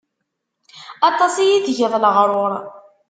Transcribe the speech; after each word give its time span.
Aṭas 1.09 1.33
i 1.37 1.43
yi-tgiḍ 1.49 1.93
leɣruṛ. 2.03 2.53